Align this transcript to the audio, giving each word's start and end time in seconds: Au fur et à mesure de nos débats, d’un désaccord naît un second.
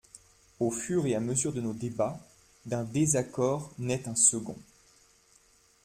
Au 0.59 0.71
fur 0.71 1.05
et 1.05 1.13
à 1.13 1.19
mesure 1.19 1.53
de 1.53 1.61
nos 1.61 1.75
débats, 1.75 2.19
d’un 2.65 2.83
désaccord 2.85 3.71
naît 3.77 4.07
un 4.07 4.15
second. 4.15 4.57